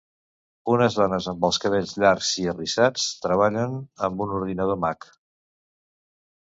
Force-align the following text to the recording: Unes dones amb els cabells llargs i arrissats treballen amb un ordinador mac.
Unes 0.75 0.95
dones 0.99 1.27
amb 1.33 1.45
els 1.49 1.59
cabells 1.65 1.93
llargs 2.05 2.31
i 2.45 2.47
arrissats 2.55 3.07
treballen 3.27 3.77
amb 4.09 4.27
un 4.27 4.35
ordinador 4.41 4.85
mac. 4.89 5.11